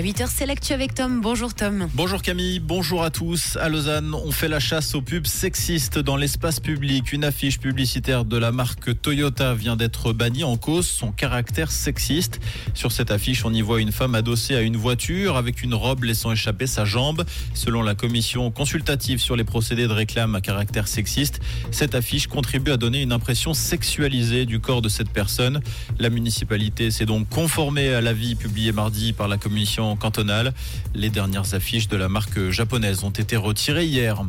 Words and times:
À 0.00 0.02
8h, 0.02 0.28
c'est 0.34 0.46
l'actu 0.46 0.72
avec 0.72 0.94
Tom. 0.94 1.20
Bonjour 1.20 1.52
Tom. 1.52 1.86
Bonjour 1.92 2.22
Camille, 2.22 2.58
bonjour 2.58 3.02
à 3.02 3.10
tous. 3.10 3.58
À 3.60 3.68
Lausanne, 3.68 4.14
on 4.14 4.32
fait 4.32 4.48
la 4.48 4.58
chasse 4.58 4.94
aux 4.94 5.02
pubs 5.02 5.26
sexistes 5.26 5.98
dans 5.98 6.16
l'espace 6.16 6.58
public. 6.58 7.12
Une 7.12 7.22
affiche 7.22 7.60
publicitaire 7.60 8.24
de 8.24 8.38
la 8.38 8.50
marque 8.50 8.98
Toyota 9.02 9.52
vient 9.52 9.76
d'être 9.76 10.14
bannie 10.14 10.42
en 10.42 10.56
cause 10.56 10.88
son 10.88 11.12
caractère 11.12 11.70
sexiste. 11.70 12.40
Sur 12.72 12.92
cette 12.92 13.10
affiche, 13.10 13.44
on 13.44 13.52
y 13.52 13.60
voit 13.60 13.82
une 13.82 13.92
femme 13.92 14.14
adossée 14.14 14.56
à 14.56 14.62
une 14.62 14.78
voiture 14.78 15.36
avec 15.36 15.62
une 15.62 15.74
robe 15.74 16.04
laissant 16.04 16.32
échapper 16.32 16.66
sa 16.66 16.86
jambe. 16.86 17.26
Selon 17.52 17.82
la 17.82 17.94
commission 17.94 18.50
consultative 18.50 19.18
sur 19.18 19.36
les 19.36 19.44
procédés 19.44 19.86
de 19.86 19.92
réclame 19.92 20.34
à 20.34 20.40
caractère 20.40 20.88
sexiste, 20.88 21.40
cette 21.72 21.94
affiche 21.94 22.26
contribue 22.26 22.70
à 22.70 22.78
donner 22.78 23.02
une 23.02 23.12
impression 23.12 23.52
sexualisée 23.52 24.46
du 24.46 24.60
corps 24.60 24.80
de 24.80 24.88
cette 24.88 25.10
personne. 25.10 25.60
La 25.98 26.08
municipalité 26.08 26.90
s'est 26.90 27.04
donc 27.04 27.28
conformée 27.28 27.92
à 27.92 28.00
l'avis 28.00 28.34
publié 28.34 28.72
mardi 28.72 29.12
par 29.12 29.28
la 29.28 29.36
commission 29.36 29.89
cantonale. 29.96 30.52
Les 30.94 31.10
dernières 31.10 31.54
affiches 31.54 31.88
de 31.88 31.96
la 31.96 32.08
marque 32.08 32.50
japonaise 32.50 33.04
ont 33.04 33.10
été 33.10 33.36
retirées 33.36 33.86
hier. 33.86 34.22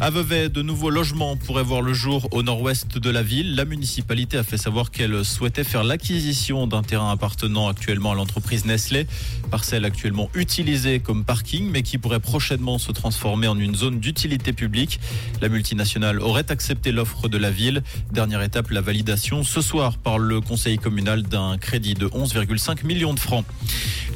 À 0.00 0.10
Vevey, 0.10 0.48
de 0.48 0.62
nouveaux 0.62 0.90
logements 0.90 1.36
pourraient 1.36 1.62
voir 1.62 1.82
le 1.82 1.92
jour 1.92 2.28
au 2.32 2.42
nord-ouest 2.42 2.98
de 2.98 3.10
la 3.10 3.22
ville. 3.22 3.54
La 3.54 3.64
municipalité 3.64 4.38
a 4.38 4.42
fait 4.42 4.56
savoir 4.56 4.90
qu'elle 4.90 5.24
souhaitait 5.24 5.64
faire 5.64 5.84
l'acquisition 5.84 6.66
d'un 6.66 6.82
terrain 6.82 7.10
appartenant 7.10 7.68
actuellement 7.68 8.12
à 8.12 8.14
l'entreprise 8.14 8.64
Nestlé, 8.64 9.06
parcelle 9.50 9.84
actuellement 9.84 10.30
utilisée 10.34 11.00
comme 11.00 11.24
parking, 11.24 11.70
mais 11.70 11.82
qui 11.82 11.98
pourrait 11.98 12.20
prochainement 12.20 12.78
se 12.78 12.92
transformer 12.92 13.48
en 13.48 13.58
une 13.58 13.74
zone 13.74 14.00
d'utilité 14.00 14.52
publique. 14.52 14.98
La 15.40 15.48
multinationale 15.48 16.20
aurait 16.20 16.50
accepté 16.50 16.92
l'offre 16.92 17.28
de 17.28 17.38
la 17.38 17.50
ville. 17.50 17.82
Dernière 18.12 18.42
étape, 18.42 18.70
la 18.70 18.80
validation 18.80 19.44
ce 19.44 19.60
soir 19.60 19.98
par 19.98 20.18
le 20.18 20.40
conseil 20.40 20.78
communal 20.78 21.22
d'un 21.22 21.58
crédit 21.58 21.94
de 21.94 22.06
11,5 22.06 22.84
millions 22.84 23.14
de 23.14 23.20
francs. 23.20 23.44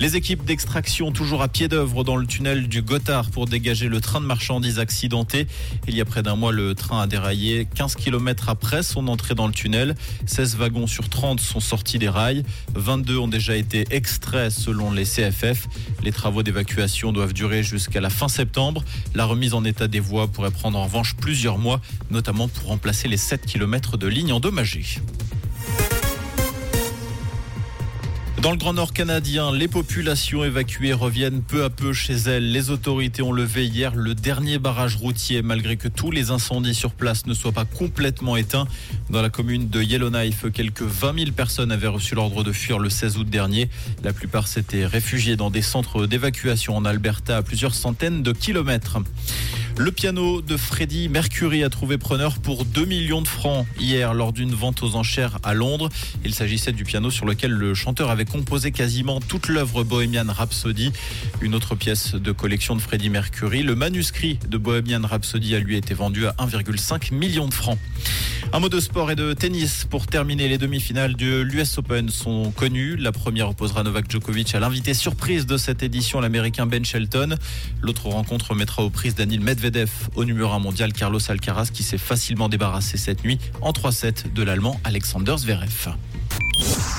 Les 0.01 0.17
équipes 0.17 0.45
d'extraction 0.67 1.13
toujours 1.13 1.43
à 1.43 1.49
pied 1.49 1.69
d'œuvre 1.69 2.03
dans 2.03 2.17
le 2.17 2.27
tunnel 2.27 2.67
du 2.67 2.83
Gothard 2.83 3.31
pour 3.31 3.47
dégager 3.47 3.89
le 3.89 4.01
train 4.01 4.21
de 4.21 4.27
marchandises 4.27 4.81
accidenté. 4.81 5.47
Il 5.87 5.95
y 5.95 6.01
a 6.01 6.05
près 6.05 6.25
d'un 6.25 6.35
mois, 6.35 6.51
le 6.51 6.75
train 6.75 7.03
a 7.03 7.07
déraillé 7.07 7.69
15 7.73 7.95
km 7.95 8.49
après 8.49 8.83
son 8.83 9.07
entrée 9.07 9.37
dans 9.37 9.47
le 9.47 9.53
tunnel. 9.53 9.95
16 10.27 10.57
wagons 10.57 10.89
sur 10.89 11.09
30 11.09 11.39
sont 11.39 11.61
sortis 11.61 12.01
des 12.01 12.09
rails. 12.09 12.43
22 12.75 13.17
ont 13.17 13.29
déjà 13.29 13.55
été 13.55 13.85
extraits 13.91 14.51
selon 14.51 14.91
les 14.91 15.05
CFF. 15.05 15.69
Les 16.03 16.11
travaux 16.11 16.43
d'évacuation 16.43 17.13
doivent 17.13 17.33
durer 17.33 17.63
jusqu'à 17.63 18.01
la 18.01 18.11
fin 18.11 18.29
septembre. 18.29 18.85
La 19.15 19.25
remise 19.25 19.55
en 19.55 19.65
état 19.65 19.87
des 19.87 20.01
voies 20.01 20.27
pourrait 20.27 20.51
prendre 20.51 20.79
en 20.79 20.85
revanche 20.85 21.15
plusieurs 21.15 21.59
mois, 21.59 21.81
notamment 22.11 22.49
pour 22.49 22.67
remplacer 22.67 23.07
les 23.07 23.17
7 23.17 23.47
km 23.47 23.97
de 23.97 24.09
lignes 24.09 24.33
endommagées. 24.33 24.99
Dans 28.47 28.53
le 28.53 28.59
Grand 28.59 28.75
Nord 28.75 28.93
canadien, 28.93 29.51
les 29.51 29.67
populations 29.67 30.45
évacuées 30.45 30.93
reviennent 30.93 31.43
peu 31.43 31.65
à 31.65 31.69
peu 31.69 31.93
chez 31.93 32.15
elles. 32.15 32.53
Les 32.53 32.71
autorités 32.71 33.21
ont 33.21 33.33
levé 33.33 33.67
hier 33.67 33.97
le 33.97 34.15
dernier 34.15 34.61
barrage 34.61 34.95
routier, 34.95 35.43
malgré 35.43 35.77
que 35.77 35.89
tous 35.89 36.13
les 36.13 36.31
incendies 36.31 36.77
sur 36.77 36.93
place 36.93 37.27
ne 37.27 37.35
soient 37.35 37.51
pas 37.51 37.65
complètement 37.65 38.37
éteints. 38.37 38.69
Dans 39.11 39.21
la 39.21 39.31
commune 39.31 39.69
de 39.69 39.83
Yellowknife, 39.83 40.47
quelques 40.53 40.83
20 40.83 41.19
000 41.19 41.31
personnes 41.33 41.73
avaient 41.73 41.89
reçu 41.89 42.15
l'ordre 42.15 42.45
de 42.45 42.53
fuir 42.53 42.79
le 42.79 42.89
16 42.89 43.19
août 43.19 43.29
dernier. 43.29 43.69
La 44.05 44.13
plupart 44.13 44.47
s'étaient 44.47 44.87
réfugiés 44.87 45.35
dans 45.35 45.51
des 45.51 45.61
centres 45.61 46.07
d'évacuation 46.07 46.77
en 46.77 46.85
Alberta 46.85 47.39
à 47.39 47.43
plusieurs 47.43 47.75
centaines 47.75 48.23
de 48.23 48.31
kilomètres. 48.31 48.99
Le 49.79 49.93
piano 49.93 50.41
de 50.41 50.57
Freddie 50.57 51.11
Mercury 51.11 51.63
a 51.63 51.69
trouvé 51.69 51.99
preneur 51.99 52.39
pour 52.39 52.65
2 52.65 52.87
millions 52.87 53.21
de 53.21 53.29
francs 53.29 53.67
hier 53.79 54.15
lors 54.15 54.33
d'une 54.33 54.55
vente 54.55 54.83
aux 54.83 54.97
enchères 54.97 55.39
à 55.43 55.53
Londres. 55.53 55.91
Il 56.25 56.35
s'agissait 56.35 56.73
du 56.73 56.85
piano 56.85 57.11
sur 57.11 57.27
lequel 57.27 57.51
le 57.51 57.75
chanteur 57.75 58.09
avait 58.11 58.25
composé 58.25 58.73
quasiment 58.73 59.21
toute 59.21 59.49
l'œuvre 59.49 59.85
Bohemian 59.85 60.25
Rhapsody, 60.29 60.93
une 61.43 61.55
autre 61.55 61.75
pièce 61.75 62.15
de 62.15 62.33
collection 62.33 62.75
de 62.75 62.81
Freddie 62.81 63.11
Mercury. 63.11 63.63
Le 63.63 63.75
manuscrit 63.75 64.39
de 64.49 64.57
Bohemian 64.57 65.03
Rhapsody 65.03 65.55
a 65.55 65.59
lui 65.59 65.77
été 65.77 65.93
vendu 65.93 66.27
à 66.27 66.33
1,5 66.39 67.13
million 67.13 67.47
de 67.47 67.55
francs. 67.55 67.79
Un 68.53 68.61
mot 68.61 68.69
de 68.69 68.81
sport 68.81 69.11
et 69.11 69.17
de 69.17 69.33
tennis 69.33 69.87
pour 69.89 70.07
terminer. 70.07 70.49
Les 70.49 70.59
demi-finales 70.59 71.15
de 71.15 71.41
l'US 71.41 71.79
Open 71.79 72.09
sont 72.09 72.53
connues. 72.53 72.97
La 72.97 73.13
première 73.13 73.51
opposera 73.51 73.83
Novak 73.83 74.11
Djokovic 74.11 74.55
à 74.55 74.61
l'invité 74.61 74.95
surprise 74.95 75.47
de 75.47 75.57
cette 75.57 75.83
édition, 75.83 76.21
l'américain 76.21 76.65
Ben 76.67 76.85
Shelton. 76.85 77.37
L'autre 77.83 78.09
rencontre 78.09 78.55
mettra 78.55 78.83
aux 78.83 78.91
prises 78.91 79.15
Daniel 79.15 79.41
Medvedev 79.41 79.91
au 80.15 80.25
numéro 80.25 80.53
1 80.53 80.59
mondial 80.61 80.93
Carlos 80.93 81.21
Alcaraz 81.29 81.71
qui 81.73 81.83
s'est 81.83 81.99
facilement 81.99 82.49
débarrassé 82.49 82.97
cette 82.97 83.25
nuit 83.25 83.39
en 83.61 83.73
3-7 83.73 84.33
de 84.33 84.43
l'allemand 84.43 84.81
Alexander 84.85 85.35
Zverev. 85.37 85.95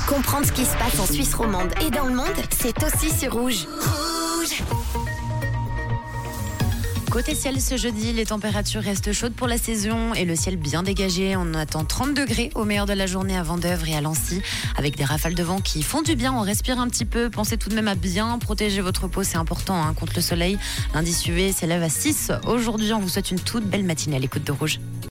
Comprendre 0.08 0.46
ce 0.46 0.52
qui 0.52 0.66
se 0.66 0.76
passe 0.78 1.00
en 1.00 1.06
Suisse 1.12 1.34
romande 1.34 1.70
et 1.86 1.90
dans 1.90 2.06
le 2.06 2.16
monde, 2.16 2.28
c'est 2.52 2.76
aussi 2.84 3.10
sur 3.18 3.34
Rouge. 3.34 3.66
Rouge 3.82 5.17
Côté 7.18 7.34
ciel 7.34 7.60
ce 7.60 7.78
jeudi, 7.78 8.14
les 8.14 8.28
températures 8.28 8.84
restent 8.84 9.12
chaudes 9.12 9.34
pour 9.34 9.48
la 9.48 9.58
saison 9.58 10.14
et 10.14 10.24
le 10.24 10.36
ciel 10.36 10.56
bien 10.56 10.84
dégagé. 10.84 11.36
On 11.36 11.56
attend 11.56 11.84
30 11.84 12.14
degrés 12.14 12.52
au 12.54 12.64
meilleur 12.64 12.86
de 12.86 12.94
la 12.94 13.08
journée 13.08 13.36
à 13.36 13.42
Vendœuvre 13.42 13.90
et 13.90 13.96
à 13.96 14.02
Lancy 14.02 14.44
avec 14.78 14.98
des 14.98 15.04
rafales 15.04 15.34
de 15.34 15.42
vent 15.42 15.60
qui 15.60 15.82
font 15.82 16.04
du 16.04 16.16
bien. 16.16 16.32
On 16.32 16.42
respire 16.42 16.80
un 16.80 16.88
petit 16.88 17.06
peu. 17.06 17.32
Pensez 17.32 17.58
tout 17.58 17.70
de 17.70 17.74
même 17.76 17.88
à 17.88 17.96
bien 17.96 18.38
protéger 18.38 18.82
votre 18.82 19.08
peau, 19.08 19.24
c'est 19.24 19.38
important 19.38 19.82
hein, 19.82 19.96
contre 19.96 20.14
le 20.16 20.22
soleil. 20.22 20.60
L'indice 20.94 21.26
UV 21.26 21.54
s'élève 21.54 21.82
à 21.82 21.90
6. 21.90 22.34
Aujourd'hui, 22.46 22.94
on 22.94 23.00
vous 23.00 23.10
souhaite 23.10 23.32
une 23.32 23.40
toute 23.40 23.64
belle 23.64 23.84
matinée 23.84 24.18
à 24.18 24.20
l'écoute 24.20 24.44
de 24.44 24.52
Rouge. 24.52 24.80